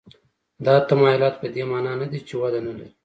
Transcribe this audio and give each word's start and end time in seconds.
دا 0.65 0.75
تمایلات 0.89 1.35
په 1.41 1.47
دې 1.53 1.63
معنا 1.71 1.93
نه 2.01 2.07
دي 2.11 2.19
چې 2.27 2.33
وده 2.41 2.59
نه 2.67 2.71
لري. 2.77 2.91